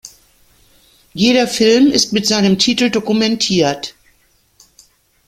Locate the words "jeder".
1.13-1.47